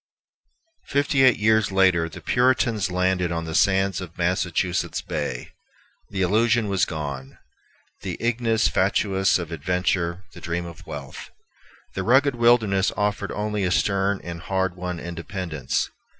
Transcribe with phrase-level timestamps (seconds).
[0.87, 5.49] Fifty eight years later the Puritans landed on the sands of Massachusetts Bay.
[6.09, 7.37] The illusion was gone,
[8.01, 11.29] the ignis fatuus of adventure, the dream of wealth.
[11.93, 15.87] The rugged wilderness offered only a stern and hard won independence.